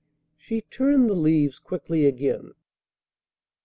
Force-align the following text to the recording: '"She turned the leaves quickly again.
'"She 0.45 0.61
turned 0.61 1.07
the 1.07 1.13
leaves 1.15 1.59
quickly 1.59 2.07
again. 2.07 2.55